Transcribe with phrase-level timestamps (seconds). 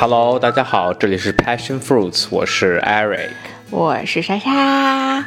[0.00, 3.28] Hello，大家好，这里是 Passion Fruits，我是 Eric，
[3.68, 5.22] 我是莎莎。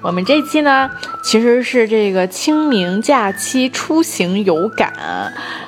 [0.00, 0.88] 我们这期呢，
[1.24, 4.92] 其实是这个清明假期出行有感，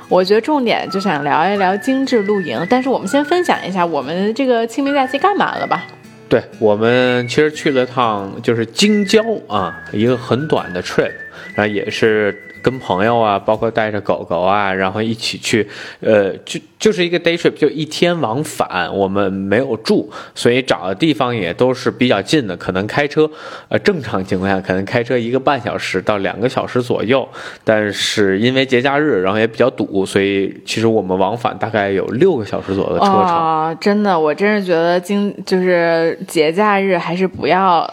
[0.08, 2.64] 我觉得重点就想聊一聊精致露营。
[2.70, 5.82] 但是我们先分享一下我们这个清明假期干嘛了吧？
[6.28, 11.10] 对我们其实去了趟就是京郊啊，一个很短的 trip，
[11.54, 12.44] 然后也是。
[12.60, 15.66] 跟朋友啊，包括带着狗狗啊，然后一起去，
[16.00, 18.92] 呃，就就是一个 day trip，就一天往返。
[18.92, 23.30] 我们没有住，所以找的地方也都是比较近的，可能开车，
[23.68, 27.26] 呃，正常情况下可能开车一个半小时到两个小时左右。
[27.62, 33.14] 但是因为节假日，然后也比较堵，所以其实我们往返大概有六个小时左右的车程。
[33.14, 37.88] 啊，真的，我真是觉得今就是节假日还是不要。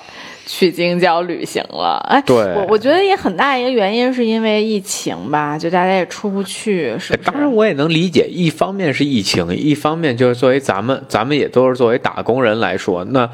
[0.45, 7.17] 去京郊旅行了，哎，对，我我觉得也很大一个原因是因为疫情吧，就大家也出不去，是。
[7.17, 13.29] 当然我也能理解，一方面是疫情，一方面就是作为咱们，咱们也都是作为打工人来说，那。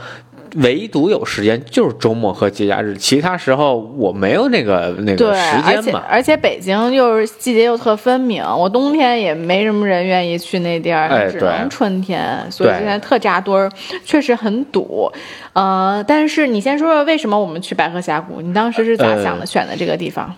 [0.56, 6.04] 唯独有时间就是周末和节假日，其他时候我没有那个那个时间嘛。
[6.10, 13.72] 而且而且北京又是季节又特分明，我冬天也没什么人愿意去那地儿，只能春天，所以现在特扎堆儿，
[14.06, 15.12] 确实很堵。
[15.54, 18.42] 呃，但是你先说说为什么我们去白河峡谷？
[18.42, 19.46] 你当时是咋想的？
[19.46, 20.34] 选的这个地方？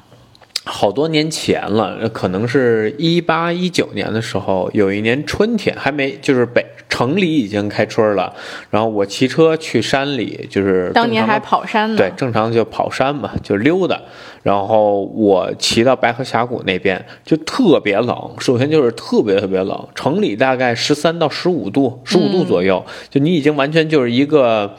[0.65, 8.33] 好多年前了，可能是一八一九年的时候，有一年春天还没，就是北城里已经开春了。
[8.69, 11.97] 然后我骑车去山里，就是当年还跑山呢。
[11.97, 13.99] 对，正常就跑山嘛，就溜达。
[14.41, 18.31] 然后我骑到白河峡谷那边，就特别冷。
[18.39, 24.75] 首先就是特别特别冷，城里大概十三到十五度，十五度左右，就你已经完全就是一个，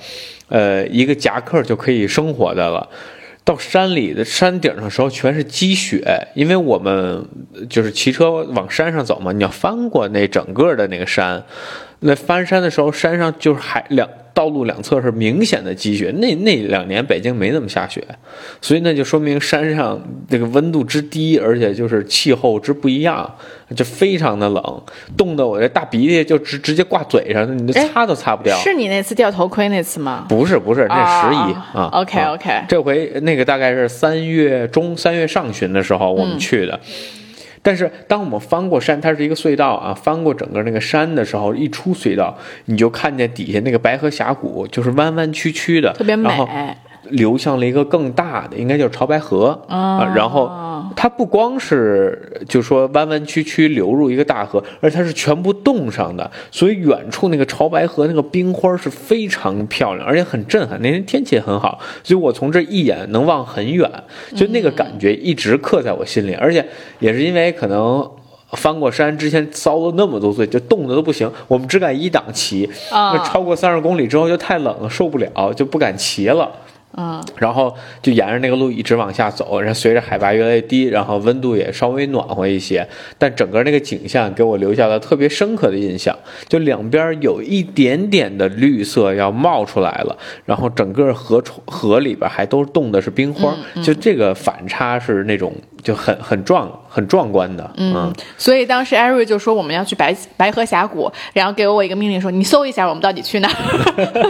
[0.49, 2.89] 呃，一个夹克就可以生活的了。
[3.45, 7.29] 到山里的山顶上的时候，全是积雪，因为我们
[7.69, 11.45] 就是骑车往山上走嘛，你要翻过那整个的那个山，
[12.05, 14.09] 那翻山的时候，山上就是还两。
[14.35, 18.05] 道路两侧是明显的积雪，那那两年北京没怎么下雪，
[18.61, 19.97] 所以那就说明山上
[20.29, 23.33] 这个温度之低，而且就是气候之不一样，
[23.77, 24.83] 就非常的冷，
[25.17, 28.57] 冻得我这大鼻涕就直直接挂嘴上，你擦都擦不掉。
[28.57, 30.27] 是你那次掉头盔那次吗？
[30.29, 31.89] 不是不是，那十一啊。
[31.93, 36.81] OK OK，这回那个大概是三月中三月上旬的时候我们去的。
[37.65, 42.37] 但是当我们翻过山，它是一个隧道啊，翻过整个那个山的时候，一出隧道，
[42.67, 46.29] 你就看见底下那个白河峡谷，就是弯弯曲曲的，特别美。
[47.11, 50.13] 流向了一个更大的，应该就是潮白河啊。
[50.15, 50.51] 然后
[50.97, 60.81] 它不光是就说弯弯曲曲流入一个大河，而它是全部冻上的，所以远处那个潮白河那个冰花是非常漂亮，而且很震撼。
[60.81, 63.91] 那天天气也很好，所以我从这一眼能望很远，
[64.35, 66.35] 就那个感觉一直刻在我心里。
[66.35, 66.67] 而且
[66.99, 68.09] 也是因为可能
[68.53, 71.31] 翻过山之前遭了那么多罪，就冻得都不行。
[71.49, 76.51] 我们只敢一档骑，那超过三十公里之后就太冷了，受不了，就不敢骑了。
[76.97, 82.87] 嗯，然后就沿着那个路一直往下走，然后随着海拔越来越低，然后温度也稍微暖和一些，
[83.19, 86.17] 但整个那个景象给我留下了特别深刻的印象。
[86.49, 95.53] 就两边有一点点的绿色要冒出来了，然后整个河河里边还都冻的是冰花，就这个反差是那种
[95.85, 97.71] 就很很壮很壮观的。
[97.77, 103.49] 嗯，所以当时艾瑞就说我们要去白白河峡谷，然后给我一个命令说你搜一下我们到底去哪。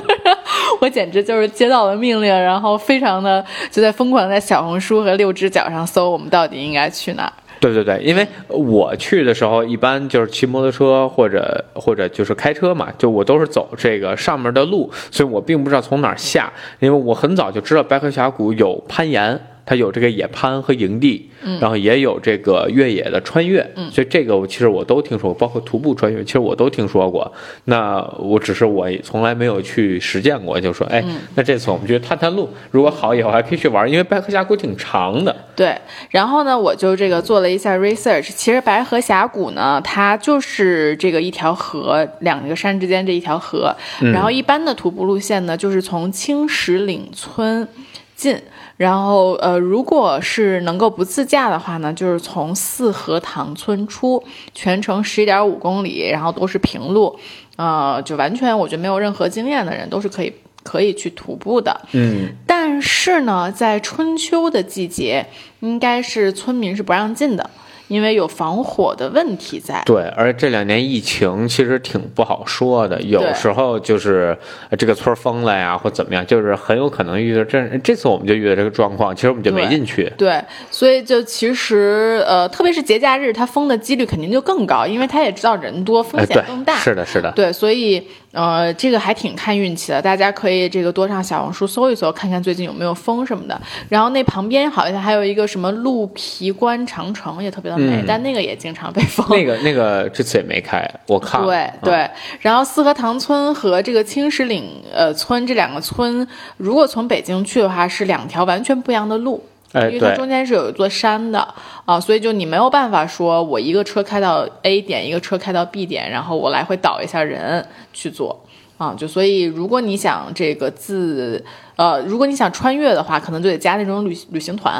[0.81, 7.32] 我简直就是接到了命令，然后非常的就在疯狂在小红书和六只脚上搜我们到底应该去哪儿。
[7.60, 19.41] 对对对，因为我去的时候一般就是骑摩托车或者或者就是开车嘛，就我都是走这个上面的路，所以我并不知道从哪儿下，因为我很早就知道白河峡谷有攀岩。
[19.66, 27.30] 它有这个野攀和营地，嗯然后也有这个越野的穿越，嗯所以这个我其实我都听说过，包括徒步穿越，其实我都听说过。
[27.64, 31.03] 那我只是我从来没有去实践过，就说，哎，
[31.34, 35.34] 那这次我们去探探路，如果好以后还可以去玩，因为白河峡谷挺长的。
[35.56, 35.77] 对，
[36.10, 43.74] 然后呢，我就这个做了一下 research，其实白河峡谷呢，它就是这个一条河，两个山之间这一条河，
[44.12, 47.66] 然后一般的徒步路线呢，就是从青石岭村
[48.15, 48.36] 进。
[48.76, 54.22] 然后，呃，如果是能够不自驾的话呢，就是从四河塘村出，
[54.53, 57.16] 全程十一点五公里，然后都是平路，
[57.54, 60.32] 呃，就完全我觉得没有任何经验的人都是可以
[60.65, 61.80] 可以去徒步的。
[61.92, 65.24] 嗯，但是呢，在春秋的季节，
[65.60, 67.48] 应该是村民是不让进的，
[67.89, 69.83] 因为有防火的问题在。
[69.84, 74.36] 对，而且这两年疫情其实挺不好说的，有时候就是
[74.78, 80.13] 这个村封了呀，或怎么样，就是很有可能遇到这这次我们就遇到这个状况，其实我们就没进去。
[80.16, 86.77] 对，所以就其实呃，特别是节假日，它封的几率肯定就更高，因为他也知道人多，风险更大。
[86.77, 87.33] 是的，是的。
[87.33, 88.03] 对，所以
[88.34, 93.59] 呃，这个还挺看运气的，大家可以这个多上小红书搜一搜，看看最近有没有风什么的。
[93.89, 99.25] 然后那旁边好像还有一个什么鹿皮关长城，也特别的美，但那个也经常被封。
[99.31, 101.47] 那个那个这次也没开，我看了。
[101.47, 102.10] 对对。
[102.41, 106.27] 然后四合塘村和这个青石岭呃村这两个村，
[106.57, 109.41] 如果从北京去的话，是两条完全不一样的路。
[109.74, 111.47] 因为它中间是有一座山的
[111.84, 118.44] 啊，所以就你没有办法说我一个车开到 A 点，一个车开到 B 点，然后我来回倒一下人去做
[118.78, 118.94] 啊。
[118.97, 121.44] 就所以如果你想这个自
[121.76, 124.74] 呃，如果你想穿越的话，可能就得加那种旅旅行团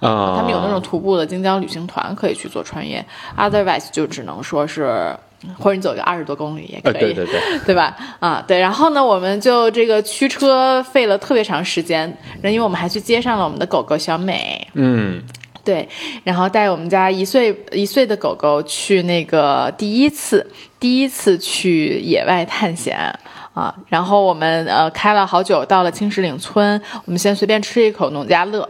[0.00, 3.04] 啊，他们有那种徒步的京江旅行团可以去做穿越
[3.36, 5.16] ，otherwise 就只能说是。
[5.58, 7.96] 或者你走个二十多公里也可以，对对对， 对吧？
[8.20, 8.58] 啊，对。
[8.58, 12.08] 然后呢，我们就这个驱车费了特别长时间，
[12.44, 14.66] 因为我们还去接上了我们的狗狗小美。
[14.74, 15.22] 嗯，
[15.64, 15.88] 对。
[16.24, 20.46] 然后带我们家一岁一岁的狗狗去那个第一次
[20.78, 22.96] 第一次去野外探险
[23.54, 23.74] 啊。
[23.88, 28.68] 然后我们呃开了好久，到了青石岭村，我们先随便吃一口农家乐。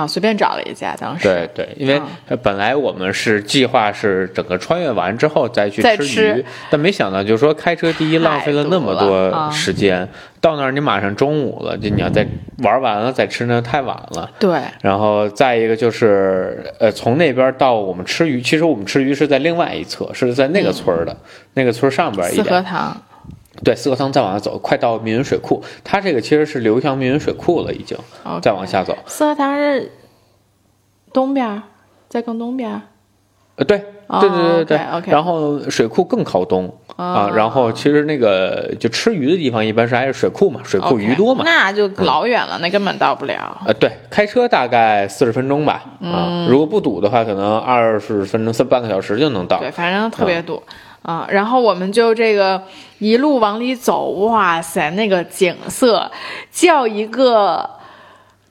[0.00, 2.00] 啊，随便找了一家，当时对对，因为
[2.42, 10.08] 本来我们是计划是整个穿越完之后再去吃鱼，但没想到就是说开车第一浪费了那么多时间，
[10.40, 12.26] 到那儿你马上中午了，就你要再
[12.58, 14.30] 玩完了再吃那太晚了。
[14.38, 21.14] 对，然后再一个就是呃，从那边到我们吃鱼，其实我们吃鱼是在另外一侧，是在那个村儿的
[21.54, 22.44] 那个村上边一点。
[22.44, 22.96] 四合塘。
[23.64, 25.62] 对，四合汤再往下走，快到密云水库。
[25.82, 27.98] 它这个其实是流向密云水库了，已经。
[28.40, 29.90] 再往下走，四合汤是
[31.12, 31.62] 东边，
[32.08, 32.80] 在更东边。
[33.56, 33.78] 呃，对，
[34.20, 34.78] 对对对对。
[34.92, 35.10] OK。
[35.10, 37.28] 然后水库更靠东啊。
[37.34, 41.42] 然后其实那个就吃鱼的地方，一般是挨着水库嘛，水库鱼多嘛。
[41.44, 43.60] 那就老远了，那根本到不了。
[43.66, 45.82] 呃，对，开车大概四十分钟吧。
[46.00, 49.58] 啊，如果不堵的话，可能二十分钟、三半个小时就能到。
[49.58, 50.62] 对，反正特别堵。
[51.02, 52.62] 啊，然后我们就这个
[52.98, 56.10] 一路往里走，哇塞，那个景色
[56.50, 57.68] 叫一个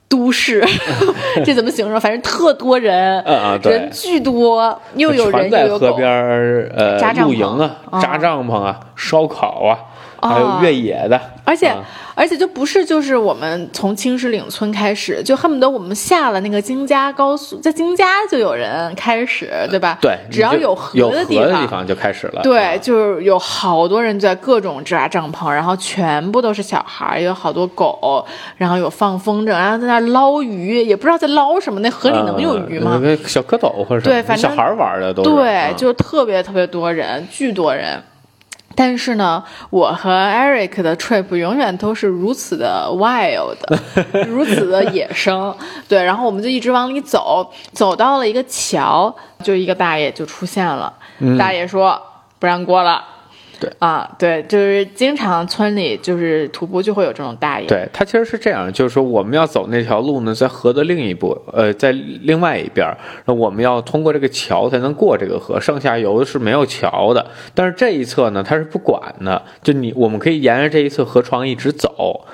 [0.08, 0.64] 都市，
[1.44, 2.00] 这怎么形容？
[2.00, 3.22] 反正特多人，
[3.62, 7.46] 人巨多，又有人在河边儿呃露营
[7.90, 9.78] 啊，扎帐篷啊，烧烤啊。
[10.20, 11.74] 还有越野的，而且
[12.14, 19.98] 而且就不是就是我们从青石岭村开始，就恨不得我们下了那个京嘉高速，在京嘉就有人开始，对吧？
[20.00, 22.42] 对，只要有河的地方就开始了。
[22.42, 28.24] 对，就是有好多人在各种扎帐篷，然后全部都是小孩，有好多狗，
[28.56, 33.00] 然后有放风筝，然后在那捞鱼，也不知道在捞什么，那河里能有鱼吗？
[33.26, 38.02] 小蝌蚪或者对，反正小孩玩的都对，就是特别特别多人，巨多人。
[38.76, 43.56] 但是呢，我和 Eric 的 trip 永远都是如此的 wild，
[44.26, 45.54] 如此的野生。
[45.88, 50.92] 对，然后我们就一直往里走，走到了一个桥，就一个大爷就出现了。
[51.38, 52.00] 大爷说
[52.38, 53.04] 不让过了。
[53.60, 57.66] 对啊，对，就是经常村里就是徒步就会有这种大爷。
[57.66, 62.90] 对他其实是这样，就是说我们要走那条路呢，在河的另一部，呃，在另外一边，
[63.26, 67.24] 那我们要通过这个桥才能过这个河，上下游是没有桥的。
[67.54, 72.24] 但是这一侧呢，他是不管的，就你我们可以沿着这一侧河床一直走。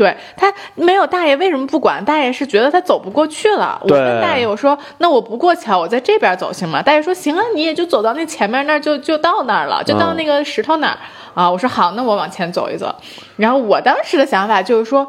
[0.00, 2.02] 对他没有大爷为什么不管？
[2.06, 3.78] 大爷是觉得他走不过去了。
[3.82, 10.96] 我跟大爷我说：“那我不过桥，我在这边走行吗？”大爷说：“行啊，你也就走到那前面那儿就就到那儿了，就到那个石头那儿
[11.34, 12.94] 啊。”我说：“好，那我往前走一走。”
[13.36, 15.06] 然后我当时的想法就是说。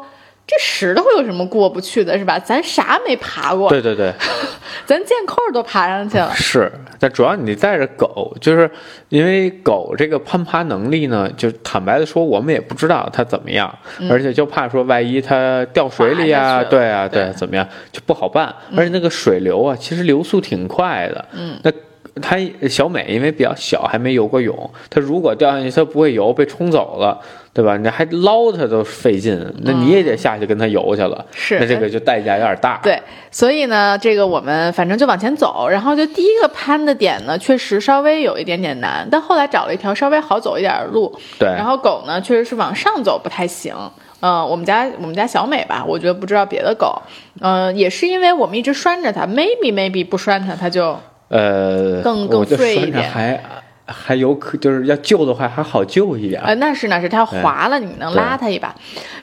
[0.54, 2.38] 这石头有什么过不去的，是吧？
[2.38, 3.70] 咱啥没爬过？
[3.70, 4.12] 对对对，
[4.84, 6.30] 咱箭扣都爬上去了。
[6.34, 8.70] 是，但主要你带着狗，就是
[9.08, 13.72] 因为狗这个攀爬能力呢，就坦白的说，我们也不知道它怎么样，
[14.10, 18.54] 而且就怕说万一它掉水里啊，对啊，对，怎么样就不好办。
[18.76, 21.24] 而且那个水流啊，其实流速挺快的。
[21.32, 21.72] 嗯，那
[22.20, 22.36] 它
[22.68, 27.18] 小美因为比较小，还没游过泳，它如果掉下去，它不会游，被冲走了。
[27.54, 27.76] 对吧？
[27.76, 31.22] 你还捞它都费劲，那你也得下去跟它游去了。
[31.32, 32.80] 是，那这个就代价有点大。
[32.82, 32.98] 对，
[33.30, 41.14] 所以呢，这个我们反正就往前走，然后就第一个攀的点呢，确实稍微有一点点难，但后来找了一条稍微好走一点的路。
[41.38, 43.74] 对，然后狗呢，确实是往上走不太行。
[44.20, 47.02] 嗯，我们家我们家小美吧，我觉得不知道别的狗，
[47.42, 50.98] 嗯，也是因为我们一直拴着它，maybe maybe 不拴它，它就
[51.32, 53.10] 呃更更碎一点。
[53.10, 53.42] 还
[53.84, 56.40] 还有可就是要救的话还好救一点。
[56.42, 58.72] 呃，那是那是，它要滑了，你能拉它一把。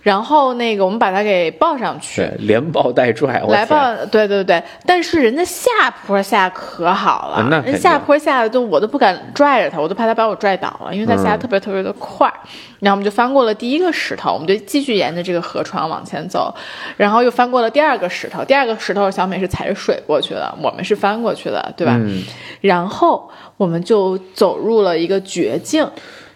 [0.03, 4.61] 然后那个我们把它给抱上去，对，连抱带拽，我来抱，对对对。
[4.85, 5.69] 但是人家下
[6.05, 12.31] 坡下可好了，那人下坡下的都我都不敢拽着它，我都怕它把我拽倒了，因为它下的嗯特别特别的快。
[12.79, 16.53] 然后我们就翻过了第一个石头，我们就继续沿着这个河床往前走，
[16.97, 18.43] 然后又翻过了第二个石头。
[18.45, 21.95] 第二个石头小美是踩着水过去的，我们是翻过去的，对吧？
[21.97, 22.23] 嗯，
[22.61, 25.85] 然后我们就走入了一个绝境，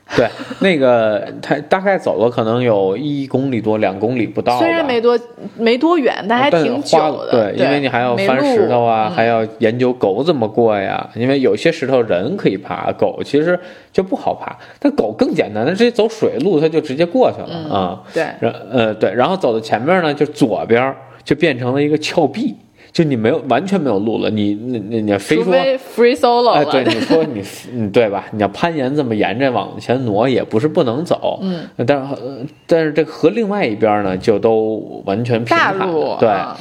[0.15, 0.27] 对，
[0.59, 4.59] 那个他大概走了可能有一公里多、两公里不到吧。
[4.59, 5.17] 虽然没多
[5.57, 7.31] 没多远，但还挺久花的。
[7.31, 11.09] 对，因为你还要翻石头啊，嗯还要研究狗怎么过呀。
[11.15, 13.59] 因为有些石头人可以爬，狗其实
[13.91, 14.55] 就不好爬。
[14.77, 18.03] 但狗更简单，它直接走水路，它就直接过去了嗯啊。
[18.13, 20.93] 对，然呃对，然后走到前面呢，就左边
[21.23, 22.55] 就变成了一个峭壁，
[22.93, 24.29] 就你没有完全没有路了。
[24.29, 25.51] 你你你你非说。
[25.95, 28.25] free solo 哎，对，你说你， 嗯，对吧？
[28.31, 35.75] 你要攀岩这么沿着往前挪，也不是不能走，嗯，但是、呃但是这个河另外一边呢，就都完全平坦
[36.19, 36.57] 对，啊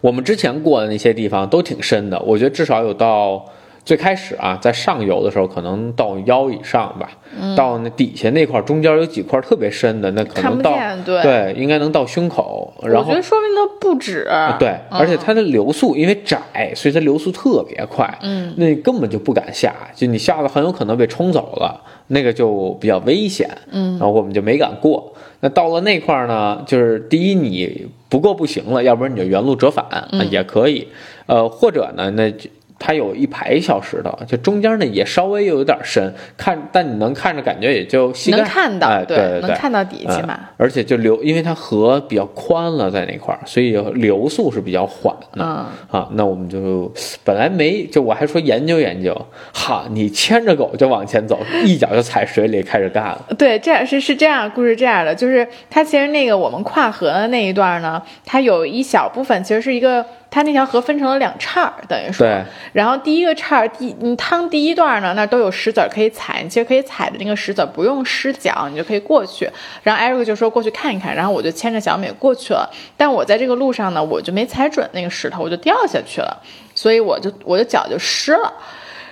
[0.00, 3.46] 我们之前过的那些地方都挺深的，我觉得至少有到
[3.84, 7.10] 最开始啊，在上游的时候可能到腰以上吧，
[7.54, 10.74] 到那底下那块中间有几块特别深的，那可能到，
[11.04, 11.22] 对。
[11.22, 14.26] 对，应该能到胸口，然后我觉得说明它不止。
[14.58, 25.12] 对，嗯而且它的流速因为窄，所以它流速特别快，嗯，那你根本就不敢下，就你下了很有可能被冲走了，那个就比较危险，嗯然后我们就没敢过。
[25.40, 29.84] 那到了那块儿呢，就是第一你不过不行了，要不然你就原路折返、
[30.30, 30.88] 也可以，
[31.26, 32.48] 呃，或者呢，那就
[32.86, 40.34] 它有一排小石头，就中间呢也稍微又有点深，看但你能看着感觉也就膝盖能看到，哎、对对能看到底，起码。
[40.34, 45.44] 嗯而且就流，因为它河比较宽了，在那块儿，所以流速是比较缓的。
[45.44, 49.14] 嗯，啊，那我们就本来没，就我还说研究研究，
[49.52, 53.24] 哈，你牵着狗就往前走， 一脚就踩水里开始干了。
[53.36, 62.26] 对，这样是是这样，故事这样的，就是它其实那个我们跨河的那一段呢，它有一小部分其实是一个，它那条河分成了两岔儿，等于说，
[62.72, 69.48] 然后第一个岔儿第你趟第一段呢，那都有石子可以踩，你其实可以踩的那个石子不用湿脚，你就可以过去。
[69.84, 72.68] 然后艾瑞克就说过去看一看，然后我就牵着小美过去了。
[72.96, 76.42] 但我在这个路上呢，我就没踩准那个石头，我就掉下去了，
[76.74, 78.52] 所以我就我的脚就湿了。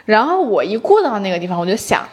[0.04, 2.04] 然后我一过到那个地方，我就想。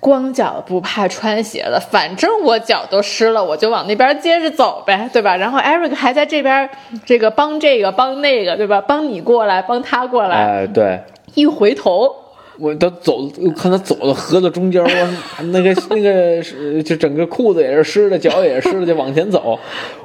[0.00, 5.36] 光脚不怕穿鞋的，反正我脚都湿了，我就往那边接着走呗，对吧？
[5.36, 6.68] 然后 Eric 还在这边，
[7.04, 8.80] 这个帮这个帮那个，对吧？
[8.80, 10.36] 帮你过来，帮他过来。
[10.36, 11.00] 哎，对，
[11.34, 12.10] 一回头，
[12.58, 14.88] 我都走，我看他走到河的中间，我
[15.52, 19.58] 那个那个是就整个裤子也是湿的，脚也是湿的，就往前走。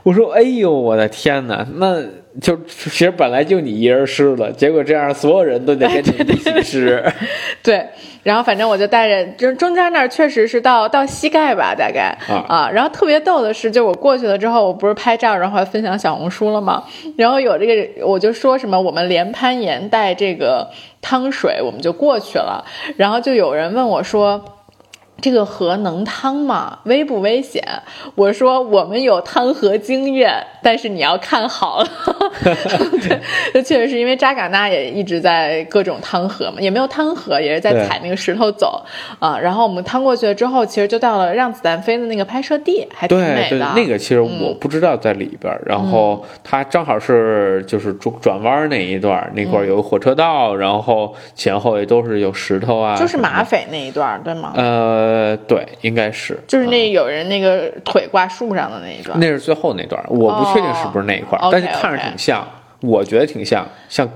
[0.03, 2.01] 我说，哎呦，我的天哪，那
[2.39, 7.03] 就其实本来就你一人湿了，结果这样所有人都得跟你一起湿。
[7.63, 7.83] 对，
[8.23, 12.15] 然后反正我就带着，就中间那儿确实是到到膝盖吧，大概
[12.47, 16.83] 啊然后特别逗的是，就我过去了之后，我不是拍照，然后还分享小红书了吗？
[17.17, 20.69] 然后有这个，我就说什么我们连攀岩带这个
[21.01, 22.63] 汤水，我们就过去了。
[22.97, 24.43] 然后就有人问我说。
[25.19, 26.79] 这个河能趟吗？
[26.83, 27.63] 危不危险？
[28.15, 30.31] 我说我们有趟河经验，
[30.61, 31.87] 但是你要看好了。
[32.43, 33.19] 对，
[33.53, 38.83] 这确实是因为扎尕那也一直在各种趟河嘛，也没有趟河，也是在踩那个石头走
[39.19, 39.37] 啊。
[39.39, 54.53] 然后我们趟过去了之后，其实就到了让子弹飞的那个拍摄地，还挺对对美的。，那个其实我不知道在里边儿，然后它正好是就是转转弯那一段儿，那块儿有火车道，然后前后也都是有石头啊，就是马匪那一段，对吗？
[54.55, 55.06] 呃，
[55.47, 59.19] 对，应该是，就是那有人那个腿挂树上的那一段。
[59.19, 62.47] 那是最后那段，我不确定是不是那一块，哦但是看着挺像，
[62.81, 64.07] 我觉得挺像，像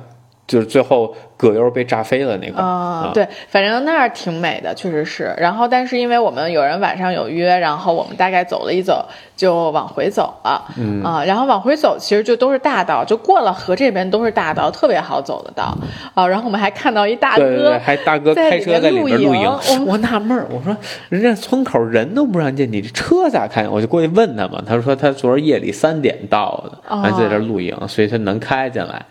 [0.47, 5.33] 就是最后葛优被炸飞了那块儿啊、啊，对，反正那儿挺美的，确实是。
[5.37, 9.05] 然后，但是因为我们有人晚上有约，然后我们大概走了一走，
[9.37, 10.61] 就往回走了。
[10.77, 15.73] 嗯啊、然后往回走，其实就都是大道，就过了河这边都是大道，特别好走的道
[16.13, 16.27] 啊。
[16.27, 20.75] 然后我们还看到一大哥，对对对，还大哥开车在里边露营，我我纳闷儿，我说
[21.09, 23.67] 人家村口人都不让进，你这车咋开？
[23.69, 29.01] 我就过去问他嘛，他说他昨儿夜里三点到的，哦还在这儿露营，所以他能开进来。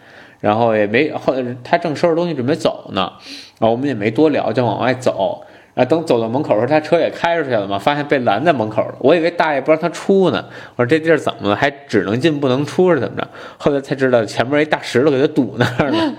[0.40, 3.12] 然后也没后来他正收拾东西准备走呢，
[3.59, 5.44] 然后我们也没多聊，就往外走。
[5.73, 8.94] 然等走到门口的时候，他车也开出去了嘛，发现被拦在门口了。
[8.99, 10.44] 我以为大爷不让他出呢，
[10.75, 11.54] 我说这地儿怎么了？
[11.54, 13.26] 还只能进不能出是怎么着？
[13.56, 16.14] 后来才知道前面一大石头给他堵那儿了。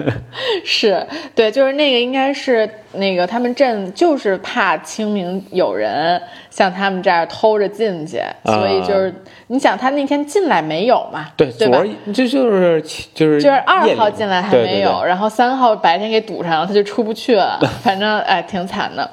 [0.64, 6.20] 是对，就是那个应该是那个他们镇就是怕清明有人
[6.54, 9.12] 向他们这样偷着进去，所以就是
[9.48, 11.26] 你想他那天进来没有嘛？
[11.36, 11.82] 对，对吧？
[12.14, 12.80] 这就是
[13.12, 19.10] 就是就是二号进来还没有，对对对然后三号白天给堵上了，他就出不去了， 反正哎挺惨的。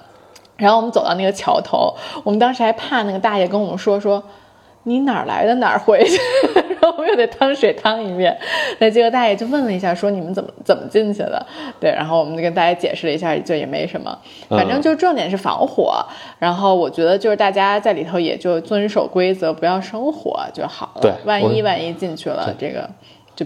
[0.58, 1.92] 然后我们走到那个桥头，
[2.24, 4.24] 我们当时还怕那个大爷跟我们说说。
[4.84, 6.20] 你哪儿来的哪儿回去，
[6.82, 8.36] 然后我们又得趟水趟一遍。
[8.80, 11.46] 那结果大爷就问了一下，说你们怎么怎么进去的？
[11.80, 14.18] 对，然后我们就跟大家解释了一下，就也没什么，
[14.50, 16.04] 反正就重点是防火。
[16.40, 21.02] 然后我觉得就是大家在里头也就遵守规则，不要生火就好了。
[21.02, 22.90] 对，万一万一进去了，这个。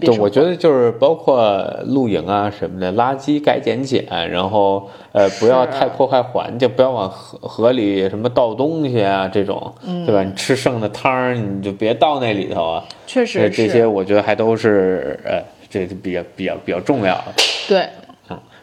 [0.00, 9.72] 对，我觉得就是包括露营啊什么的，垃圾该捡捡，然后呃不要太破坏环境，不要往河河里什么倒东西啊这种，
[10.04, 10.22] 对吧？
[10.22, 12.84] 你吃剩的汤儿你就别倒那里头啊。
[13.06, 17.32] 确实，这些我觉得还都是呃，这比较比较比较重要的。
[17.68, 17.86] 对。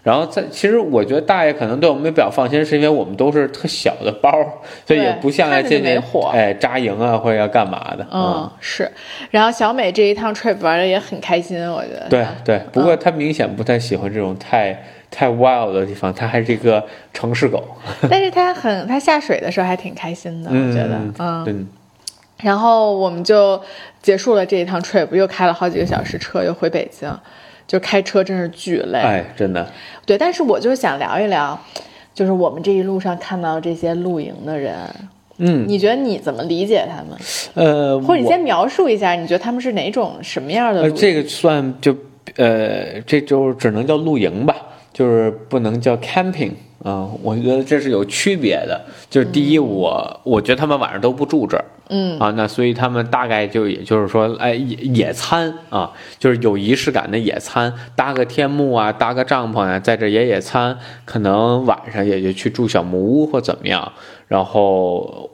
[0.04, 4.30] 然后在其实我觉得大爷可能对我们比较放心，是因为我们都是特小的包，
[4.86, 6.02] 所以也不像来进去
[6.34, 8.06] 哎扎营啊或者要干嘛的。
[8.12, 8.92] 嗯，是。
[9.32, 12.08] 然后小美这一趟 trip 玩的也很开心，我觉得。
[12.10, 14.78] 对对，不过她明显不太喜欢这种太
[15.10, 17.64] 太 wild 的地方，她还是一个城市狗。
[18.10, 21.00] 但是她很，她下水的时候还挺开心的，我觉得。
[21.48, 21.68] 嗯。
[22.42, 23.62] 然后我们就
[24.02, 27.10] 结束了这一趟 trip，又开了好几个小时车，又回北京。
[27.74, 29.68] 就开车真是巨累，哎，真的。
[30.06, 31.60] 对，但是我就想聊一聊，
[32.14, 34.76] 就是我们这一路上看到这些露营的人，
[35.40, 37.18] 嗯，你觉得你怎么理解他们？
[37.56, 40.92] 呃，或者你先描述一下，你觉得他们是哪种什么样的？
[40.92, 41.96] 这个算就
[42.36, 44.56] 呃，这就只能叫露营吧，
[44.94, 46.52] 就是不能叫 camping
[46.84, 47.10] 啊。
[47.22, 48.80] 我觉得这是有区别的。
[49.10, 51.66] 就是第一，我我觉得他们晚上都不住这儿。
[51.90, 63.92] 嗯啊，那所以他们大概就也就是说，哎，野野餐啊，就是有仪式感的野餐，搭个天幕啊，搭个帐篷啊，在这野野餐，可能晚上也就去住小木屋或怎么样。
[64.28, 65.30] 然后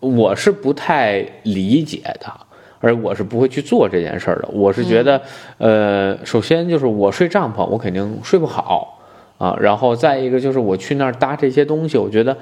[0.00, 2.32] 我是不太理解的，
[2.80, 4.48] 而我是不会去做这件事儿的。
[4.48, 5.20] 我是觉得，
[5.58, 8.97] 呃，首先就是我睡帐篷，我肯定睡不好
[9.38, 9.56] 啊。
[9.58, 12.36] 然后再一个就是我去那儿搭这些东西，我觉得。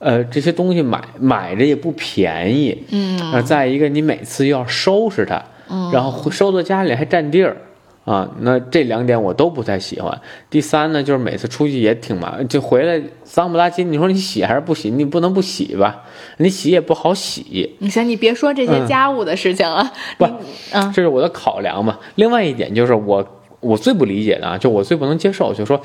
[0.00, 7.56] 呃，这些东西买买着也不便宜，嗯，啊，再一个你每次又要收拾它，嗯，然后收到家里还占地儿，
[8.04, 10.16] 啊，那这两点我都不太喜欢。
[10.48, 14.88] 第三呢，就是每次出去也挺麻烦，就回来脏不拉几，你说你洗还是不洗？
[14.88, 16.04] 你不能不洗吧？
[16.36, 17.74] 你洗也不好洗。
[17.80, 20.24] 你行，你别说这些家务的事情了，不，
[20.70, 21.98] 嗯，这是我的考量嘛。
[22.14, 25.80] 另外一点就是我我最不理解的啊，就我最不能接受，就是说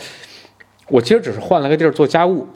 [0.89, 2.47] 我其实只是换了个地儿做家务。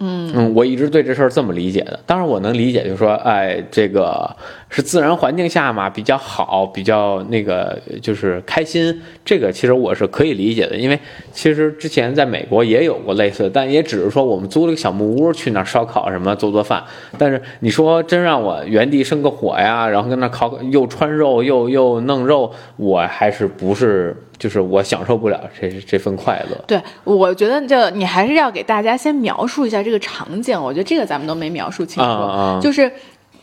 [0.00, 1.98] 嗯嗯，我一直对这事儿这么理解的。
[2.06, 4.36] 当然，我能理解，就是说，哎，这个
[4.70, 9.00] 是自然环境下嘛，比较好，比较那个，就是开心。
[9.24, 10.98] 这个其实我是可以理解的，因为
[11.32, 16.82] 其实之前在美国也有过类似的，但也只是说我们租了个小木屋去那儿烧烤什么做做饭。
[17.16, 24.16] 但是你说真让我原地生个火呀，然后跟那烤，又穿肉又又弄肉，我还是不是。
[24.38, 26.56] 就是我享受不了这这份快乐。
[26.64, 30.56] 对，我觉得就你还是要给大家先描述一下这个场景。
[30.56, 32.60] 我觉得这个咱们都没描述清楚。
[32.62, 32.88] 就是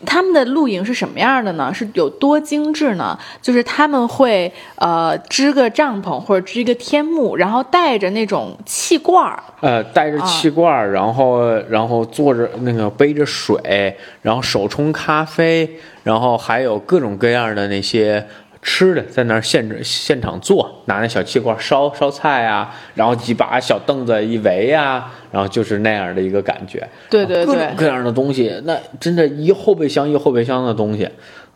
[0.06, 1.72] 他们的露营是什么样的呢？
[1.74, 3.18] 是有多精致呢？
[3.42, 9.42] 就是他们会呃支个帐篷或者支一个天幕，然后带着那种气罐儿。
[9.62, 15.70] 呃，带着气罐儿，然后然后坐着那个背着水，然后手冲咖啡，
[16.04, 18.26] 然后还有各种各样的那些。
[18.68, 26.86] 吃的在那儿现现场做，拿那小气罐烧烧菜啊，然后几把小凳子一围啊，然后就是那样的一个感觉。
[27.08, 31.08] 对对对，各种各样的东西，那真的一后备箱一后备箱的东西，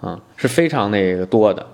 [0.03, 1.65] 嗯，是非常那个多的。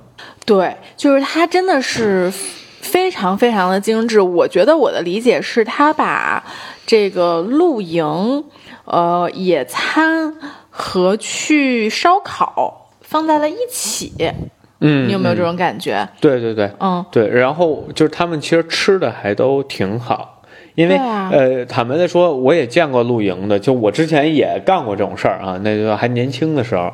[0.46, 2.32] 对，就是它真的是
[2.80, 4.22] 非常非常的精致。
[4.22, 6.42] 我觉得我的理解是，他把
[6.86, 8.46] 这个露营、
[8.86, 10.34] 呃野餐
[10.70, 14.14] 和去烧烤放在了一起。
[14.80, 16.08] 嗯，你有没有这种感觉？
[16.20, 17.28] 对对对，嗯，对。
[17.30, 20.42] 然后就是他们其实吃的还都挺好，
[20.76, 26.92] 因为呃，坦白的说，我也见过露营的，就我之前也干过这种事儿啊，那就还年轻的时候。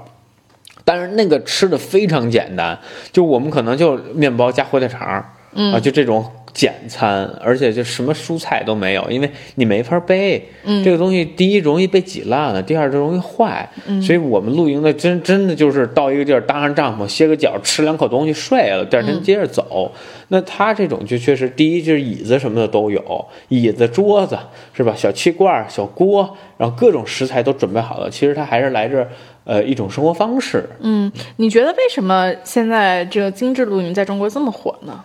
[0.84, 2.78] 但是那个吃的非常简单，
[3.12, 6.26] 就我们可能就面包加火腿肠，嗯啊，就这种。
[6.54, 10.50] 简餐，而且就什么蔬菜都没有，因为你没法背。
[10.64, 13.68] 嗯，这个东西第一容易被挤烂了，第二就容易坏。
[13.88, 19.92] 嗯，所以我们露营的真真的就是到一个地儿搭上帐篷，歇个脚，吃两口东西睡了，第二天接着走。
[20.28, 24.38] 那他这种就确实，第一就是椅子什么的都有，椅子、桌子
[24.74, 24.94] 是吧？
[24.96, 28.10] 小气罐、小锅，然后各种食材都准备好了。
[28.10, 29.06] 其实他还是来这
[29.44, 30.64] 呃一种生活方式。
[30.80, 35.04] 嗯，你觉得为什么现在这个精致露营在中国这么火呢？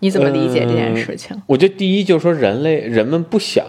[0.00, 1.40] 你怎么理解这件事情？
[1.46, 3.64] 我觉得第一就是说，人类人们不想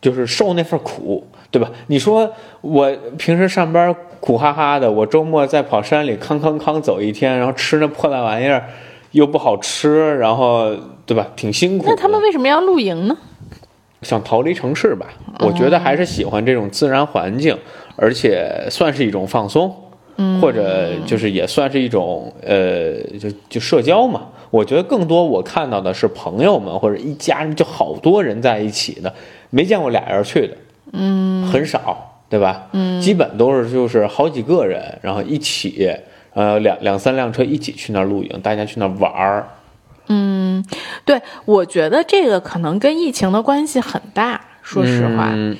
[0.00, 1.70] 就是受那份苦，对吧？
[1.88, 8.64] 你说我平时上班苦哈哈的，我周末再跑山里康康康走一天，然后吃那破烂玩意儿
[9.10, 10.74] 又不好吃，然后
[11.06, 11.26] 对吧？
[11.36, 11.84] 挺辛苦。
[11.88, 13.16] 那他们为什么要露营呢？
[14.02, 15.06] 想逃离城市吧？
[15.40, 17.56] 我觉得还是喜欢这种自然环境，
[17.96, 19.74] 而且算是一种放松，
[20.18, 24.28] 嗯或者就是也算是一种呃，就就社交嘛。
[24.54, 29.12] 我觉得更多我看到的是朋友们或者一家人，就好多人在一起的，
[29.50, 30.56] 没见过俩人去的，
[30.92, 32.68] 嗯，很少，对吧？
[32.70, 35.92] 嗯，基本都是就是好几个人，然后一起，
[36.34, 39.48] 呃，两两三辆车一起去那儿露营，大家去那儿玩儿。
[40.06, 40.64] 嗯
[41.04, 44.40] 对，我觉得这个可能跟疫情的关系很大。
[44.62, 45.56] 说实话，嗯，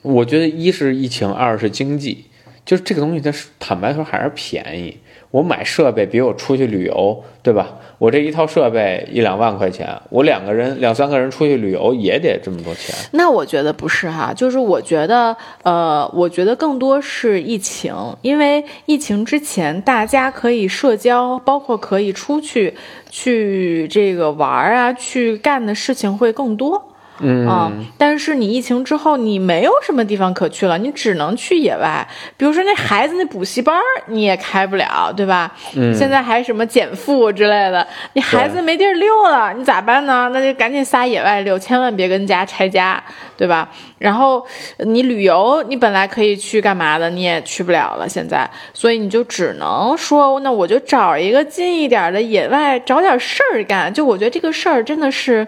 [0.00, 2.24] 我觉得一是疫情，二是经济，
[2.64, 4.96] 就是这个东西它是坦白说还是便宜。
[5.30, 7.68] 我买设备比我出去旅游，对吧？
[7.98, 12.94] 我这一套设备一两万块钱，我两个人两三个人出去旅游也得这么多钱。
[13.12, 22.74] 那我觉得不是哈，就是我觉得，呃，我觉得更多是疫情，因为疫情之前大家可以社交，包括可以出去
[23.10, 26.87] 去这个玩啊，去干的事情会更多。
[27.20, 32.06] 嗯啊，但是你疫情之后，你没有什么地方可去了，你只能去野外。
[32.36, 35.52] 比如说那孩子那补习班儿，你也开不了，对吧？
[35.74, 40.30] 嗯现在还什么减负之类的，你孩子没地儿溜了，你咋办呢？
[40.32, 43.02] 那就赶紧撒野外溜，千万别跟家拆家，
[43.36, 43.68] 对吧？
[43.98, 44.46] 然后
[44.78, 53.92] 你旅游，你本来可以去干嘛的，你也去不了了，现在，所以你就只能说，那我就找一个近一点的野外，找点事儿干。
[53.92, 55.46] 就我觉得这个事儿真的是，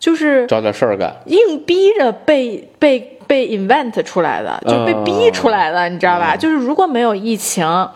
[0.00, 1.14] 就是找点事儿干。
[1.26, 6.34] 硬逼着被被被 invent 出来的，就被逼出来的，你知道吧？
[6.34, 7.88] 就是如果没有疫情，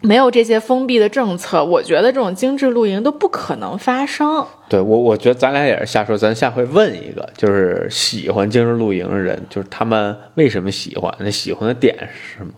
[0.00, 4.44] 没有这些封闭的政策，我觉得这种精致露营都不可能发生。
[4.68, 11.12] 对我，我觉得咱俩也是瞎说，咱下回问一个，就是喜欢精致露营的人，就是他们为什么喜欢？
[11.18, 12.52] 那喜欢的点是什么？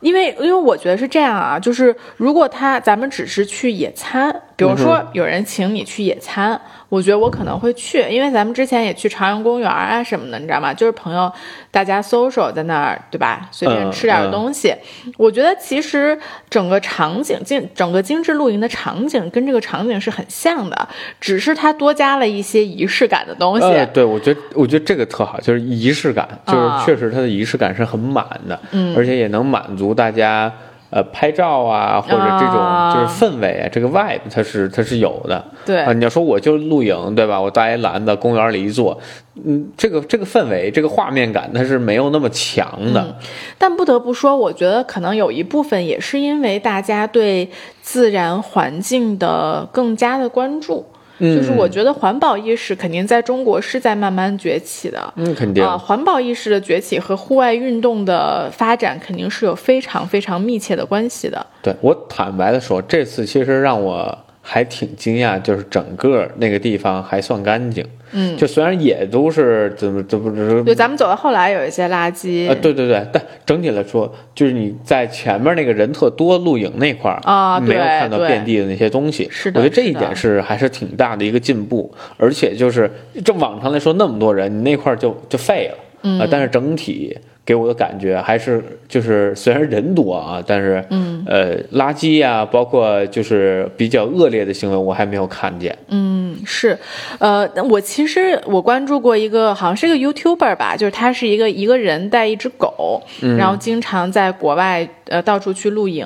[0.00, 10.72] 因为，因为我觉得是这样啊，就是如果他咱们只是去野餐，比如说有人请你去野餐，我觉得我可能会去，因为咱们之前也去朝阳公园啊什么的，你知道吗？
[10.72, 11.30] 就是朋友
[11.70, 13.48] 大家 social 在那儿，对吧？
[13.50, 14.74] 随便吃点东西。
[15.16, 20.88] 我觉得其实整个场景精整个精致露营的场景跟这个场景是很像的，
[21.20, 23.66] 只是它多加了一些仪式感的东西。
[23.66, 30.52] 呃，对，我觉得我觉得这个特好，就是仪式感，就是啊确实它的仪式感是很满的，嗯而且也能满足大家
[30.92, 35.44] 呃拍照啊或者这种啊就是氛围啊，这个 vibe 它是它是有的。
[35.66, 37.40] 对啊，你要说我就露营对吧？
[37.40, 39.00] 我搭一篮子，公园里一坐，
[39.44, 43.00] 嗯，这个这个氛围，这个画面感它是没有那么强的。
[43.00, 43.14] 嗯
[43.58, 47.48] 但不得不说，我觉得可能有一部分也是因为大家对
[47.80, 50.84] 自然环境的更加的关注。
[51.18, 55.62] 嗯就是我觉得环保意识肯定在中国是在慢慢崛起的，嗯，肯定。
[55.64, 61.46] 啊，环保意识的崛起和户外运动的发展肯定是有非常非常密切的关系的。
[61.62, 67.86] 对我坦白的说，这次其实让我还挺惊讶，就是整个那个地方还算干净。
[68.14, 79.26] 嗯，就虽然也都是怎么怎么怎么对，咱们走到后来有一些垃圾啊，对对对，但整体来说，就是你在前面那个人特多露营那块儿啊没有看到遍地的那些东西。
[79.30, 82.90] 是的我觉得这一点是还是挺大的一个进步，而且就是
[83.24, 85.78] 这往常来说那么多人，你那块儿就就废了。
[86.02, 91.12] 嗯啊，但是整体给我的感觉还是就是虽然人多啊，但是嗯。
[91.24, 95.76] 呃垃圾呀、包括就是比较恶劣的行为，我还没有看见。
[95.86, 96.76] 嗯，是，
[97.20, 103.00] 呃，我其实我关注过一个，好像是一个 YouTuber 吧，就是他是一个一个人带一只狗，
[103.38, 106.04] 然后经常在国外呃到处去露营，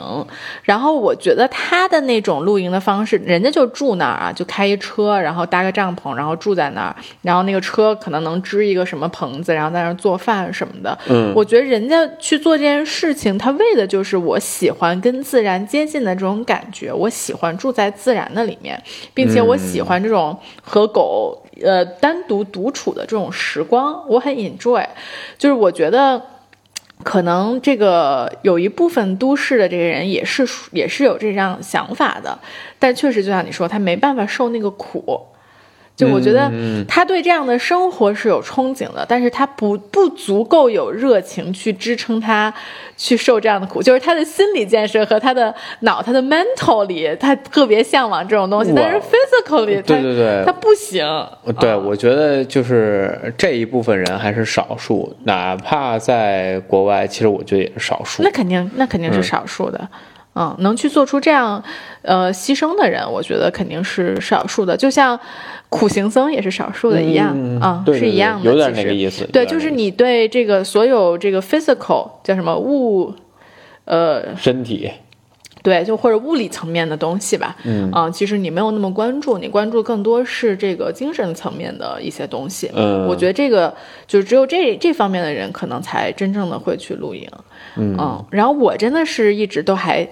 [0.63, 10.99] 然后我觉得他的那种露营的方式，人家就住那儿啊，就开一车，然后搭个帐篷，然后住在那儿，然后那个车可能能支一个什么棚子，然后在那儿做饭什么的。
[11.09, 18.81] 嗯我觉得人家去做这件事情，他为的就是我喜欢跟自然接近的这种感觉，我喜欢住在自然的里面，
[19.13, 24.87] 并且我喜欢这种和狗呃单独独处的这种时光，我很 enjoy。
[25.39, 26.23] 就是我觉得。
[27.05, 32.39] 可能这个有一部分都市的这个人也是也是有这样想法的，
[32.79, 35.27] 但确实就像你说，他没办法受那个苦。
[35.97, 36.53] 就我觉得
[36.87, 42.53] 他对这样的生活是有憧憬的，但是他不不足够有热情去支撑他
[42.99, 51.05] 去受这样的苦，就是他的心理建设和他的脑、他的 mental 里，他特别向往这种东西，但是 physically 对对对他不行。
[51.59, 58.31] 对，啊我觉得就是这一部分人还是少数，哪怕在国外，其实我觉得也是少数那。
[58.31, 59.79] 肯定那肯定是少数的。
[59.81, 59.89] 嗯，
[60.59, 61.63] 能去做出这样，
[62.03, 65.19] 呃，牺牲的人，我觉得肯定是少数的，就像
[65.71, 69.25] 苦行僧也是少数的一样，啊，是一样的，有点那个意思。
[69.33, 73.15] 对，就是你对这个所有这个 physical 叫什么物，
[73.87, 74.91] 呃，身体，
[75.63, 82.71] 对，就或者物理层面的东西吧，嗯，啊，其实你没有那么关注，你关注更多是这个精神层面的一些东西。
[82.75, 83.75] 嗯，我觉得这个
[84.07, 87.27] 就只有这这方面的人可能才真正的会去露营。
[87.77, 90.07] 嗯，然后我真的是一直都还。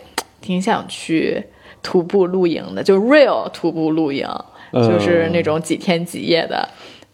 [0.45, 1.43] 挺想去
[1.83, 4.29] 徒步露营的，就 real 徒步露营，
[4.75, 6.69] 就是那种几天几夜的。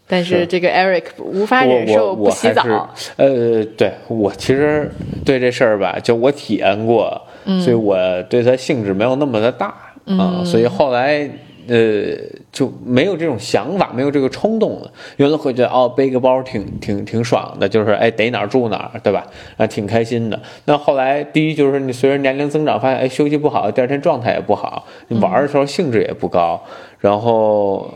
[0.08, 2.92] 但是这个 Eric 无法忍受不洗澡。
[3.16, 4.90] 呃，对我其实
[5.24, 7.22] 对这事儿吧，就我体验过，
[7.62, 9.72] 所以我对它兴致没有那么的大
[10.18, 11.30] 啊，所以后来。
[11.68, 12.16] 呃，
[12.50, 14.90] 就没有这种想法，没有这个冲动了。
[15.16, 19.26] 原来会觉得哦，背个包挺挺挺爽的，就是哎，逮哪儿住哪儿，对吧？
[19.56, 20.40] 啊，挺开心的。
[20.64, 26.60] 那后来，第一就是你随着年龄增长，发现哎，休息不好，第二天状态也不好，你玩的时候兴致也不高，
[26.98, 27.92] 然后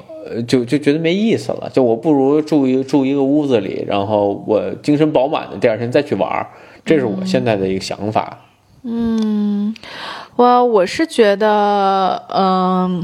[0.46, 1.70] 就就觉得没意思了。
[1.72, 6.46] 就我不如住一住一个屋子里，然后我精神饱满的，第二天再去玩。
[6.84, 8.38] 这是我现在的一个想法。
[8.82, 9.74] 嗯，
[10.36, 13.02] 我我是觉得，嗯。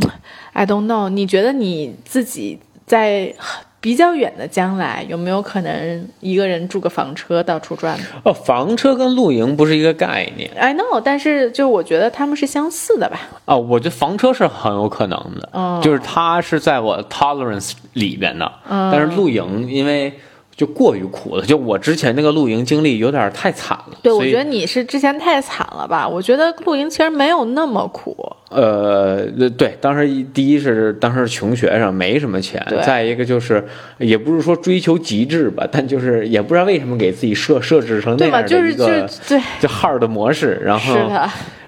[0.52, 3.34] I don't know，你觉得你自己在
[3.80, 7.98] 比较远的将来有没有可能一个人住个房车到处转？
[8.24, 10.50] 哦，房车跟露营不是一个概念。
[10.56, 13.20] I know，但是就我觉得他们是相似的吧。
[13.46, 20.12] 哦，我觉得房车是很有可能的，就是它是在我 tolerance 里边的，但是露营因为。
[20.60, 23.96] 就过于苦了，就我之前那个露营经历有点太惨了。
[24.02, 26.06] 对，我觉得你是之前太惨了吧？
[26.06, 28.14] 我觉得露营其实没有那么苦。
[28.50, 29.24] 呃，
[29.56, 40.94] 对，当时第一是当时穷学生，没什么钱；再一个就是也不是说追求极致吧，但就是也不知道为什么给自己设设置成那样的一个对就 hard 模式，然后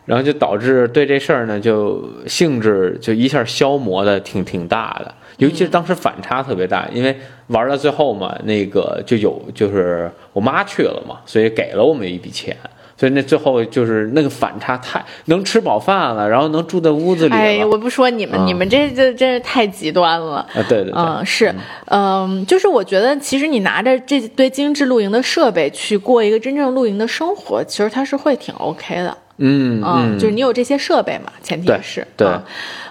[0.04, 5.14] 然后就导致对这事儿呢就性质就一下消磨的挺挺大的。
[5.42, 7.16] 尤其是当时反差特别大，因为
[7.48, 12.56] 玩到最后嘛，那个就有就是我妈去了嘛，所以给了我们一笔钱，
[12.96, 17.34] 所以那最后就是那个反差太能吃饱饭了，然后能住在屋子里。
[17.34, 20.62] 哎，我不说你们，你们这这真是太极端了啊！
[20.68, 21.54] 对对，嗯，是，
[21.86, 29.16] 嗯，就是我觉得其实你拿着这堆精致露营的设备去过一个真正露营的生活，其实它是会挺 OK 的。
[29.38, 32.28] 嗯嗯，就是你有这些设备嘛，前提是对。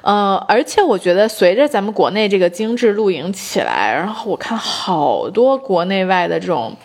[0.02, 6.76] 呃，而且我觉得随着咱们国内这个精致露营起来，然后我看好多国内外的这种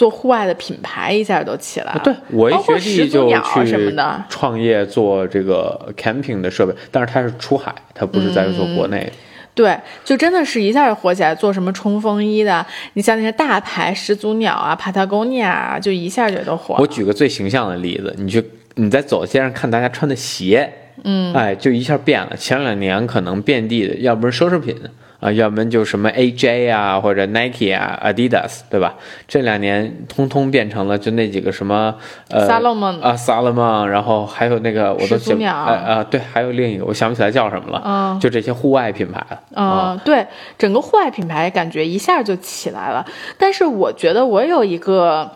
[0.00, 2.00] 做户外的品牌一下都起来了。
[2.02, 3.94] 对我一学弟就去
[4.30, 9.12] 创业做这个 camping 的设备，但是他是出海，他不是在做国内。
[9.54, 16.76] 对，就真的是一下就火起来，做什么冲锋衣的，你像那些大牌始祖鸟啊、Patagonia 啊，就一下就都火。
[16.78, 18.42] 我举个最形象的例子，你去
[18.76, 20.72] 你在走街上看大家穿的鞋。
[21.04, 22.34] 嗯，哎，就一下变了。
[22.38, 24.74] 前两年可能遍地的，要不是奢侈品
[25.20, 28.94] 啊，要不然就什么 AJ 啊，或者 Nike 啊，Adidas，对吧？
[29.28, 31.94] 这两年通通变成了就那几个什么
[32.30, 37.82] 呃，Salomon 啊，Salomon，然后还有那个我都记啊啊，对，还有另一个我想不起来叫什么了。
[37.84, 39.40] 嗯，就这些户外品牌了。
[39.54, 40.26] 嗯，对，
[40.58, 43.04] 整个户外品牌感觉一下就起来了。
[43.36, 45.30] 但是我觉得我有一个。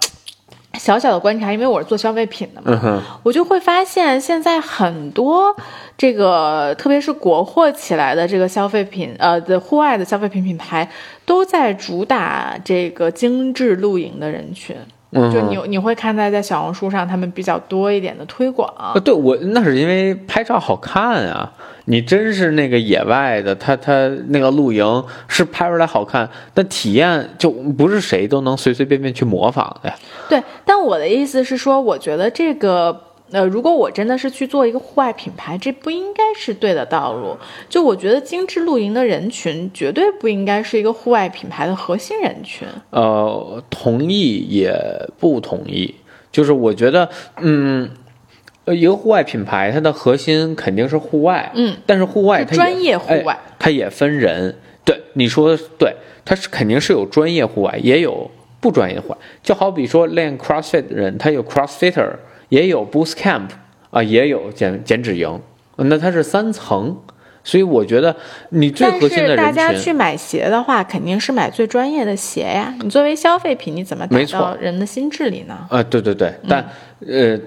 [0.75, 5.55] 小小的观察，因为我是做消费品的嘛，我就会发现现在很多
[5.97, 10.89] 这个，特别是国货起来的这个消费品，呃的户外的消费品品牌，
[11.25, 14.77] 都在主打这个精致露营的人群。
[15.15, 18.69] 就你你会看在在小红书上，他们比较多一点的推广。
[19.05, 21.53] 对我那是因为拍照好看啊。
[21.87, 23.93] 你真是那个野外的，他他
[24.29, 29.95] 那个露营是拍出来好看，但体验就不是谁都能随随便便去模仿的呀。
[30.27, 32.99] 对，但我的意思是说，我觉得这个
[33.35, 37.37] 呃，如果我真的是去做一个户外品牌，这不应该是对的道路。
[37.69, 42.69] 就我觉得精致露营的人群绝对不应该是一个户外品牌的核心人群。
[42.91, 44.73] 呃，同意也
[45.19, 45.97] 不同意，
[46.31, 47.09] 就是我觉得，
[47.41, 47.91] 嗯。
[48.67, 54.57] 呃，一个户外品牌，它的核心肯定是户外，嗯，但是户外它专业户外，它也分人。
[54.87, 55.95] 对，你说的对，
[56.25, 59.19] 它是肯定是有专业户外，也有不专业户外。
[59.43, 62.09] 就好比说练 CrossFit 的人，他有 CrossFitter，
[62.49, 63.49] 也有 Boost Camp
[63.91, 65.41] 啊，也有减减脂营，
[65.77, 66.97] 那它是三层。
[67.45, 68.17] 所以我觉得，
[68.49, 72.75] 你最核心的人群，大家去买鞋的话，肯定是买最专业的鞋呀。
[72.81, 75.67] 你作为消费品，你怎么打到人的心智里呢？
[75.69, 76.67] 啊，对对对，但
[77.07, 77.39] 呃，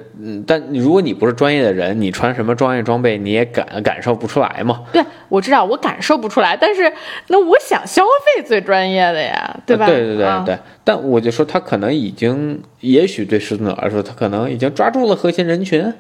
[0.46, 4.84] 但如果你不是专业的人，你穿什么专业装备，你也感感受不出来嘛？
[4.94, 6.56] 对，我知道，我感受不出来。
[6.56, 6.94] 但是，
[7.30, 9.88] 那我想消费最专业的呀，对吧？
[9.88, 10.58] 对对对对。
[10.84, 15.92] 但我就说，他可能已经，也许对狮子鸟来说，他可能已经抓住了核心人群。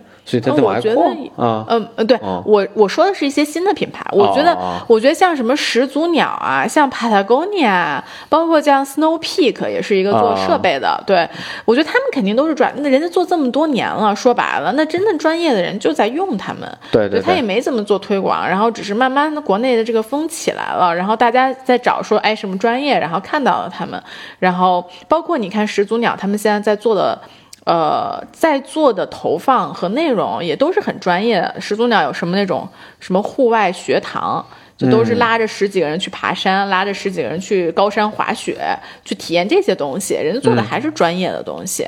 [0.61, 1.05] 我觉得扩
[1.37, 1.65] 啊。
[1.69, 11.27] 嗯呃，对、哦我我说的是一些新的品牌，我觉得、我觉得像什么始祖鸟啊，像 Patagonia，包括像 Snow Peak 也是一个做哦设备的，对。
[11.65, 24.01] 我觉得他们肯定都是专，那人家做这么多年了，说白了，那真正专业的人就在用他们，对对他也没怎么做推广，然后只是慢慢的国内的这个风起来了，然后大家在找说，哎，什么专业，然后看到了他们，
[24.39, 27.19] 然后包括你看始祖鸟，他们现在在做的。
[27.67, 31.59] 呃，在做的投放和内容也都是很专业的。
[31.59, 32.65] 始祖鸟有什么那种
[33.01, 34.45] 什么户外学堂，
[34.77, 38.57] 就都是拉着十几个人去爬山，拉着十几个人去高山滑雪，
[39.03, 40.13] 去体验这些东西。
[40.13, 41.85] 人家做的还是专业的东西。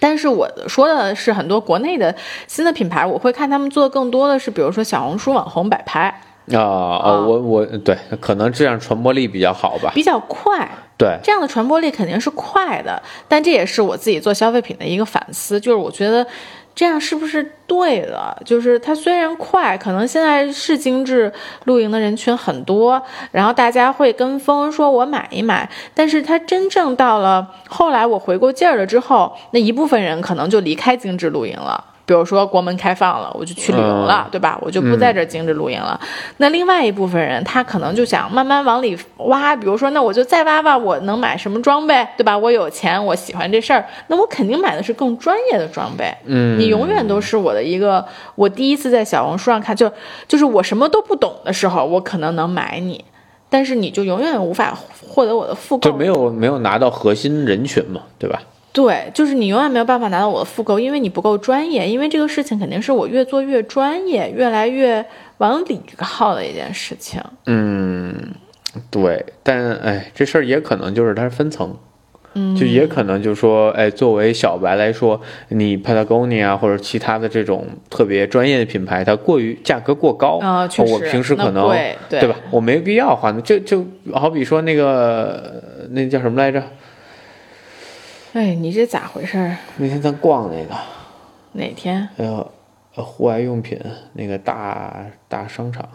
[0.00, 2.14] 但是我说的是很多国内的
[2.46, 6.22] 新的品牌，我会看他们做的更多的是，比如说小红书网红摆拍，
[6.52, 9.92] 啊啊，我我对，可能这样传播力比较好吧。
[9.94, 10.68] 比较快。
[10.96, 16.26] 对，这样的传播力肯定是快的，但这也是我自己做消费品的一个反思，就是我觉得
[16.74, 18.36] 这样是不是对的？
[18.44, 21.32] 就是它虽然快，可能现在是精致
[21.66, 31.84] 露营的人群很多，然后大家会跟风说我买一买，但是它真正到了后来我回过劲儿了之后，那一部分人可能就离开精致露营了。
[32.08, 34.58] 比如说国门开放了，我就去旅游了，嗯对吧？
[34.62, 36.00] 我就不在这儿精致露营了。
[36.38, 42.38] 那另外一部分人，他可能就想慢慢往里挖，比如说，那我就再挖挖，我能买什么装备，对吧？
[42.38, 46.10] 我有钱，我喜欢这事儿，那我肯定买的是更专业的装备。
[46.24, 48.02] 嗯，你永远都是我的一个，
[48.36, 49.92] 我第一次在小红书上看，就
[50.26, 53.04] 就是我什么都不懂的时候，我可能能买你，
[53.50, 54.74] 但是你就永远无法
[55.06, 58.40] 获得我的复购，就没有没有拿到核心人群嘛，对吧？
[58.78, 61.88] 对，就是你永远没有办法拿到我的复购，因为你不够专业。
[61.88, 65.04] 因为这个事情肯定是我越做越专业，越来越
[65.38, 67.20] 往里靠的一件事情。
[67.46, 68.14] 嗯，
[68.88, 71.76] 对，但哎，这事儿也可能就是它是分层。
[72.34, 82.36] 嗯，就也可能就是说，哎，作为小白来说，你 Patagonia 或者其他的这种特别专业的品牌，它过于价格过高啊确实我平时可能那贵对吧？
[82.52, 85.60] 我没必要花，就就好比说那个
[85.90, 86.62] 那叫什么来着？
[88.38, 89.56] 哎，你这咋回事儿？
[89.78, 90.72] 那天咱逛那个，
[91.54, 92.08] 哪天？
[92.18, 92.48] 呃
[92.94, 93.76] 户外用品
[94.12, 94.94] 那个大
[95.26, 95.88] 大商场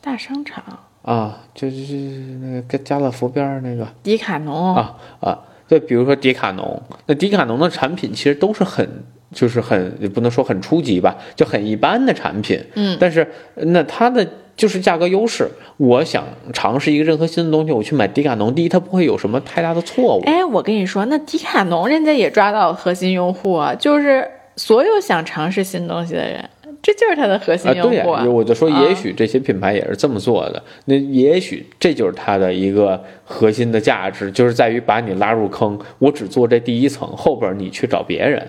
[0.00, 0.64] 大商场，
[1.02, 4.74] 啊，就是那个家乐福边儿那个迪卡侬。
[4.74, 9.04] 啊啊，对，比如说迪卡侬，那迪卡侬的产品其实都是很。
[9.32, 12.62] 就是很也不能说很初级吧，就很一般的产品。
[12.74, 15.48] 嗯，但是那它的就是价格优势。
[15.76, 20.22] 我想尝试一个任何新的东西，我去买迪卡侬，第一它不会有什么太大的错误。
[20.24, 26.48] 哎，我跟你说，那迪卡侬人家也抓到核心用户啊，就是所有想尝试新东西的人，
[26.82, 30.62] 这就是它的核心啊，用对呀、户、我就说，啊也许这些品牌也是这么做的。
[30.84, 35.78] 那也许这就是它的一个核心的价值，就是在于把你拉入坑。
[35.98, 38.46] 我只做这第一层，后边你去找别人。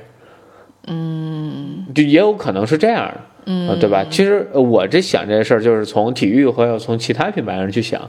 [0.85, 4.05] 嗯，就也有可能是这样的，嗯、对吧？
[4.09, 8.01] 其实呃我这想这事儿，就是从体育和从其他品牌上去想。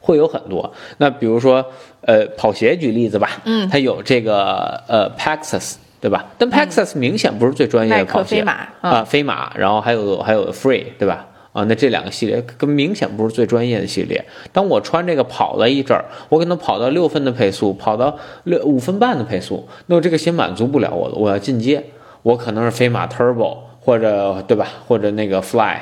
[0.00, 1.66] 会有很多，那比如说，
[2.02, 6.24] 呃，跑鞋举例子吧，嗯它有这个呃 Paxos，对吧？
[6.38, 8.44] 但 Paxos 明显不是最专业的跑鞋，
[8.80, 11.26] 啊，飞马，然后还有还有 Free，对吧？
[11.52, 14.24] 啊，那这两个系列跟明显不是最专业的系列。
[14.52, 21.82] 当我穿这个跑了一阵儿，我可能跑到六分的配速，跑到六五分半的配速，那我这个鞋满足不了我了，我要进阶，
[22.22, 23.56] 我可能是飞马 Turbo
[23.86, 25.78] 或者对吧，或者那个 Fly。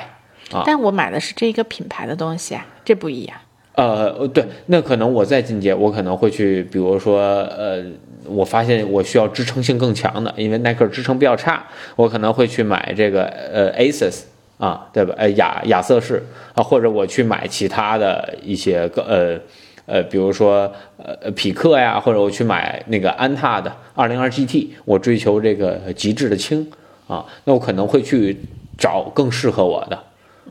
[0.51, 3.35] 啊但我买的是这一个品牌的东西啊，这不一样。
[3.73, 7.19] 呃，对，那可能我再进阶，我可能会去，比如说，
[7.57, 7.83] 呃，
[8.25, 11.65] 我发现我需要支撑性更强的，因为耐克支撑比较差，
[11.95, 14.21] 我可能会去买这个呃 ASUS
[14.59, 15.15] 啊，对吧？
[15.17, 26.65] 呃亚亚瑟士啊，或者我去买其他的一些个呃呃，比如说呃匹克呀，或者我去买那个安踏的二零二 GT，我追求这个极致的轻
[27.07, 28.37] 啊，那我可能会去
[28.77, 30.03] 找更适合我的。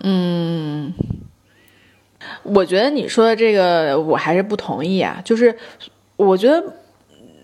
[0.02, 0.92] 嗯
[2.42, 5.56] 我觉得你说的这个我还是不同意啊，就是
[6.16, 6.62] 我觉得，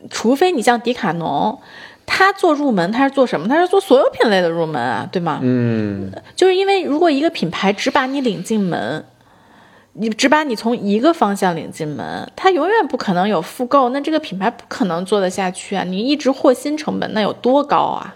[0.09, 1.59] 除非你像迪卡侬，
[2.07, 3.47] 他做入门，他是做什么？
[3.47, 5.41] 他是做所有品类的入门啊，对吗？
[5.43, 9.05] 嗯，就是因为如果一个品牌只把你领进门，
[9.93, 15.85] 你只把你从一个方向领进门，它永远不可能有复购，那这个品牌不可能做得下去啊！
[15.85, 18.15] 你一直获新成本，那有多高啊，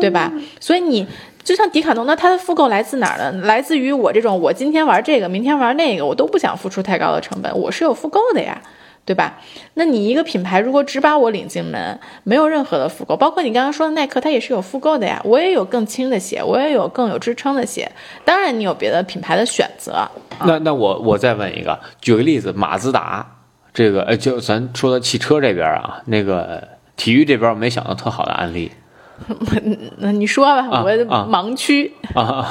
[0.00, 0.32] 对吧？
[0.60, 1.06] 所以你
[1.42, 3.32] 就像迪卡侬，那它的复购来自哪儿呢？
[3.46, 8.60] 来自于我这种，我今天玩这个，明天玩那个，我都不想付出太高的成本，我是有复购的呀。
[9.06, 9.38] 对吧？
[9.74, 15.20] 那你一个品牌如果只把我领进门，没有任何的复购，包括你刚刚说的耐克，它也是有复购的呀。
[15.24, 17.86] 我也有更轻的鞋，我也有更有支撑的鞋。
[18.24, 20.10] 当然，你有别的品牌的选择。
[20.46, 23.26] 那那我我再问一个，举个例子，马自达
[23.74, 26.66] 这个，呃，就咱说到汽车这边啊，那个
[26.96, 28.72] 体育这边我没想到特好的案例，
[29.98, 31.92] 那你说吧，啊我啊盲区。
[32.14, 32.48] 啊，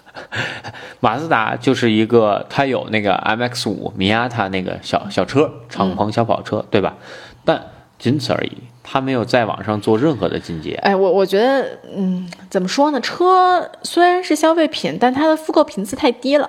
[1.00, 6.94] 马自达就是一个，它有那个 MX 五米亚塔那个小小车，敞篷小跑车，对吧？
[7.44, 7.62] 但
[7.98, 10.74] 仅此而已，它没有再往上做任何的进阶。
[10.82, 13.00] 哎，我我觉得，嗯，怎么说呢？
[13.00, 16.48] 车虽然是消费品，但它的复购频次太低了，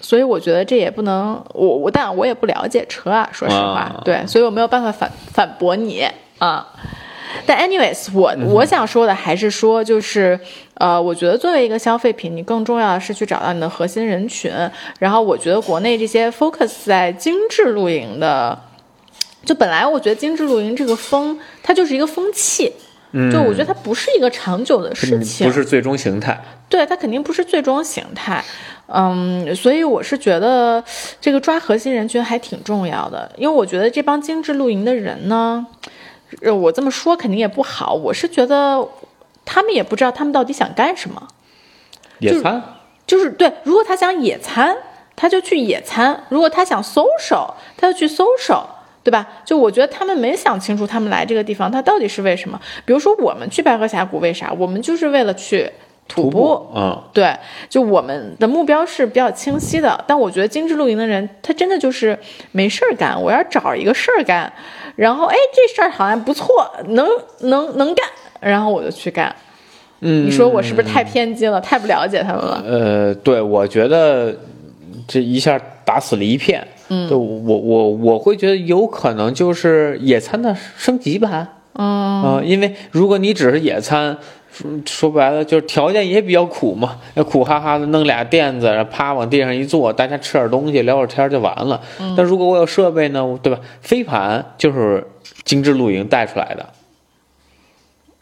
[0.00, 6.06] 所以我觉得这也不能，我我但我也不了解车啊，说实话，啊对，所以我没有办法反反驳你
[6.38, 6.66] 啊。
[7.46, 10.38] 但 anyways，我我想说的还是说，就是
[10.74, 14.52] 呃，我觉得作为一个消费品，你更重要的是去找到你的核心人群。
[14.98, 18.58] 然后我觉得国内这些 focus 在精致露营的，
[19.44, 22.72] 就本来我觉得精致露营这个风，它就是一个风气。
[23.32, 26.40] 就我觉得它不是一个长久的事情，嗯不是最终形态。
[26.68, 28.40] 对，它肯定不是最终形态。
[28.86, 30.82] 嗯，所以我是觉得
[31.20, 35.66] 这个抓核心人群还挺重要的，因为我觉得这帮精致露营的人呢，
[36.42, 38.86] 呃，我这么说肯定也不好，我是觉得
[39.44, 41.28] 他们也不知道他们到底想干什么。
[42.18, 42.62] 野餐，
[43.06, 44.76] 就是对，如果他想野餐，
[45.16, 48.62] 他就去野餐；如果他想 social，他就去 social，
[49.02, 49.26] 对吧？
[49.44, 52.60] 就我觉得他们没想清楚，他们来这个地方，他到底是为什么？
[52.84, 54.52] 比如说我们去白河峡谷，为啥？
[54.52, 55.70] 我们就是为了去
[56.10, 56.30] 徒步。
[56.30, 57.34] 步，嗯，对，
[57.68, 62.18] 就我们的目标是比较清晰的，但我觉得精致露营的人，他真的就是
[62.52, 64.52] 没事儿干，我要找一个事儿干，
[64.96, 67.08] 然后哎，这事儿好像不错，能
[67.40, 68.04] 能能干，
[68.40, 69.34] 然后我就去干。
[70.00, 72.62] 嗯，你说我是不是太偏激了，太不了解他们了？
[72.66, 74.34] 呃，对，我觉得
[75.06, 76.66] 这一下打死了一片。
[76.88, 81.46] 嗯，就我我我会觉得有可能就是野餐的升级版。
[81.74, 84.18] 嗯啊、因为如果你只是野餐，
[84.52, 91.80] 说说白了就是条件也比较苦嘛，要苦哈哈的弄俩垫子，然后啪往地上一坐，大家吃点东西，聊会天就完了。
[92.16, 93.60] 但如果我有设备呢，对吧？
[93.80, 95.06] 飞盘就是
[95.44, 96.66] 精致露营带出来的。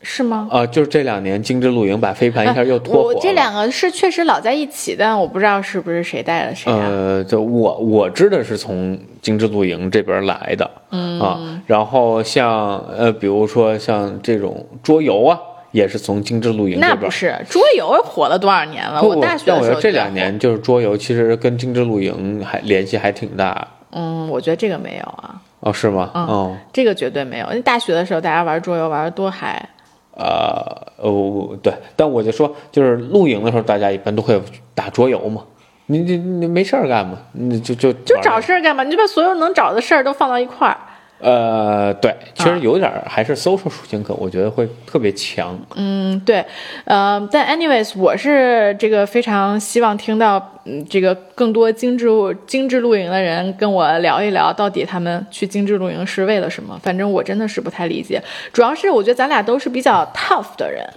[0.00, 0.46] 是吗？
[0.48, 3.16] 啊、就是这两年精致露营把飞盘一下又拖火了。
[3.16, 6.78] 我这两个是确实老在一起，但我不知道是不是谁带的谁啊？
[6.88, 15.36] 呃，就我我知道是从精致露营这边来的，嗯啊，然后像呃，比如说像这种桌游啊，
[15.70, 16.78] 也是从精致露营。
[16.80, 19.00] 那不是桌游火了多少年了？
[19.00, 23.66] 不我大学的时候但我觉得这，两年就是桌游，其实跟精致露营还联系还挺大。
[23.90, 26.10] 嗯，我觉得这个没有啊，哦，是吗？
[26.14, 27.46] 哦，这个绝对没有。
[27.50, 29.68] 那大学的时候大家玩桌游玩的多嗨，
[30.14, 30.62] 呃，
[30.96, 34.40] 哦，对，但我就说，就是露营的时候，大家一般都会
[34.74, 35.42] 打桌游嘛。
[35.90, 37.16] 你你你没事儿干嘛？
[37.32, 38.84] 你就就就找事儿干嘛？
[38.84, 40.76] 你就把所有能找的事儿都放到一块儿。
[41.20, 45.58] 呃，对，其啊实有点还是 social 属性可，我觉得会特别强。
[45.74, 46.44] 嗯，对，
[46.84, 52.06] 呃，但 anyways，我是这个非常希望听到，嗯，这个更多精致
[52.46, 56.78] 精致露营的人跟我聊一聊，到底他们去精致露营是为了什么？
[56.82, 60.88] 反正我真的是不太理解，主要是我觉得咱俩都是比较 tough 的人，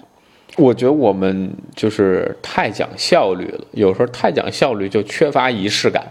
[0.58, 6.06] 我觉得我们就是太讲效率了，有时候太讲效率就缺乏仪式感。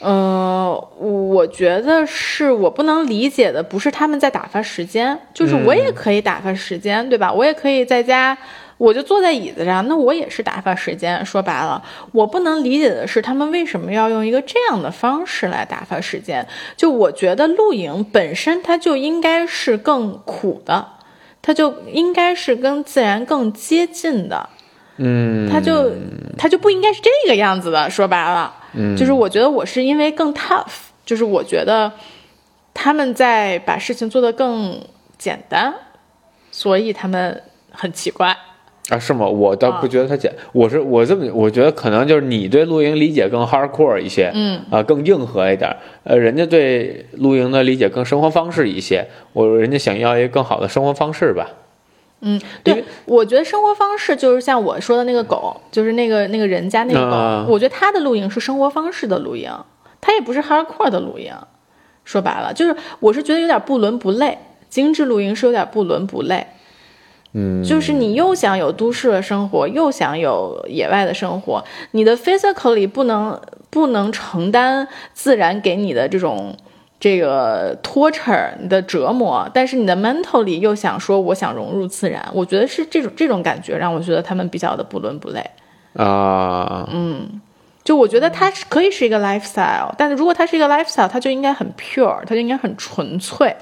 [0.00, 7.32] 呃，我觉得是我不能理解的，不是他们在打发时间，就是我也可以打发时间，对吧？
[7.32, 8.38] 我也可以在家，
[8.76, 11.26] 我就坐在椅子上，那我也是打发时间。
[11.26, 11.82] 说白了，
[12.12, 16.46] 我不能理解的是他们为什么要用一个这样的方式来打发时间。
[16.76, 20.86] 就我觉得露营本身它就应该是更苦的，
[21.42, 24.48] 它就应该是跟自然更接近的。
[24.98, 25.92] 嗯，它就
[26.36, 27.90] 它就不应该是这个样子的。
[27.90, 30.66] 说白了，嗯，就是我觉得我是因为更 tough，
[31.04, 31.90] 就是我觉得
[32.74, 34.80] 他们在把事情做得更
[35.16, 35.74] 简单，
[36.50, 38.36] 所以他们很奇怪。
[38.88, 39.26] 啊，是吗？
[39.26, 45.70] 我倒不觉得他简，我是我这么，我觉得可能就是你对露营理解更 hardcore 一些，嗯啊，更硬核一点。
[46.04, 51.50] 呃，人家对露营的理解更生活方式一些，我人家想要一个更好的生活方式吧。
[52.20, 59.52] 嗯，对，我觉得生活方式就是像我说的那个狗，就是那个那个人家那个狗，啊我觉得他的露营是生活方式的露营，
[60.00, 61.32] 他也不是 hardcore 的露营。
[62.04, 64.38] 说白了，就是我是觉得有点不伦不类，
[64.70, 66.46] 精致露营是有点不伦不类。
[67.34, 73.38] 嗯，就是你又想有都市的生活，又想有野外的生活，你的 physically 不能
[73.68, 76.56] 不能承担自然给你的这种
[77.00, 85.50] 这个 torture 你的折磨，但是你的 mentally 又想说我想融入自然，我觉得是这种这种感觉让我觉得他们比较的不伦不类。
[85.94, 87.40] 啊，嗯
[87.84, 93.56] 就我觉得它是可以是一个 lifestyle，但是如果它是一个 lifestyle，它就应该很 pure，它就应该很纯粹，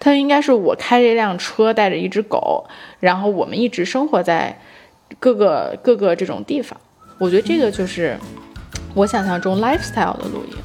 [0.00, 2.66] 它就应该是我开着一辆车，带着一只狗，
[2.98, 4.58] 然后我们一直生活在
[5.20, 6.76] 各个各个这种地方。
[7.18, 8.18] 我觉得这个就是
[8.94, 10.56] 我想象中 lifestyle 的露营。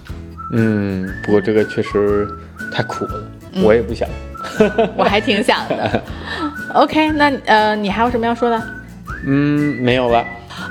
[0.56, 2.28] 嗯，不过这个确实
[2.72, 3.24] 太苦了，
[3.64, 4.08] 我也不想。
[4.96, 6.04] 我还挺想的。
[6.76, 8.62] OK，那呃，你还有什么要说的？
[9.26, 10.24] 嗯，没有了。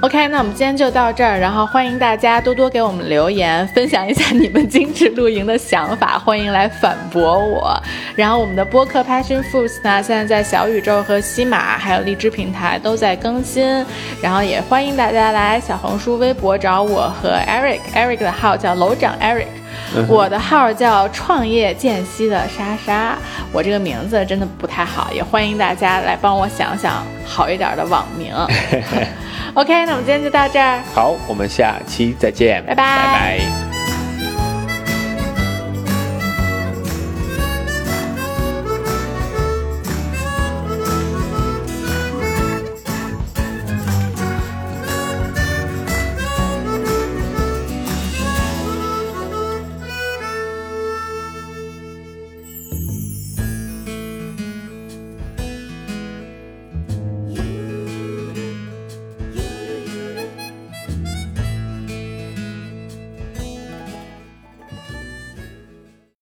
[0.02, 7.80] OK，那我们今天就到这儿，然后欢迎大家多多给我们留言，分享一下你们精致露营的想法，欢迎来反驳我。
[8.16, 13.64] 然后我们的播客 Passion Fruits 呢，现在在小宇宙和喜马还有荔枝平台都在更新，
[14.20, 19.46] 然后也欢迎大家来小红书、微博找我和 Eric，Eric 的号叫楼长 Eric。
[20.08, 23.16] 我的号叫创业间隙的莎莎，
[23.52, 28.34] 我这个名字真的不太好，也欢迎大家来帮我想想好一点的网名。
[29.54, 30.80] OK，那我们今天就到这儿。
[30.94, 33.71] 好，我们下期再见，拜拜拜拜。